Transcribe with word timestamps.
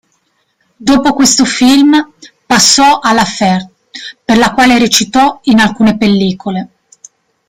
Dopo 0.77 1.13
questo 1.13 1.45
film, 1.45 2.11
passò 2.47 2.97
alla 3.03 3.23
Fert, 3.23 3.69
per 4.25 4.37
la 4.39 4.51
quale 4.51 4.79
recitò 4.79 5.39
in 5.43 5.59
alcune 5.59 5.95
pellicole. 5.95 6.67